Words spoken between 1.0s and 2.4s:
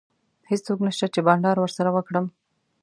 چي بانډار ورسره وکړم.